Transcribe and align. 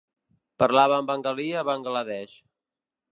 Parlaven 0.63 1.09
bengalí 1.11 1.47
a 1.59 1.63
Bangladesh. 1.69 2.35